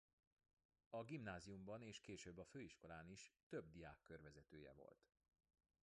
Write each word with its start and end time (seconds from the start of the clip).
A 0.89 1.03
gimnáziumban 1.03 1.81
és 1.81 1.99
később 2.01 2.37
a 2.37 2.45
főiskolán 2.45 3.07
is 3.09 3.33
több 3.49 3.69
diákkör 3.71 4.21
vezetője 4.21 4.71
volt. 4.73 5.11